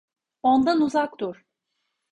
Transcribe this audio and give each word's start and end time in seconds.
Ondan 0.43 0.81
uzak 0.81 1.17
dur! 1.19 1.45